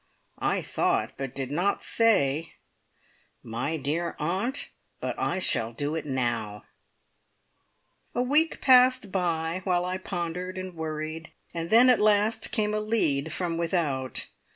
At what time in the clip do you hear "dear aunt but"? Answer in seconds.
3.77-5.13